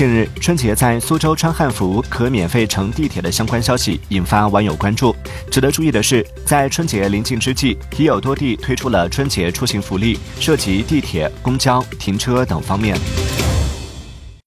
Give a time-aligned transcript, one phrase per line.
[0.00, 5.14] 近日春节在苏州穿汉服可免费乘地铁的相关消息引发网友关注。
[5.50, 12.98] 值得注意的是在春节临近之际已有多地推出了春节出行福利涉及地铁公交停车等方面。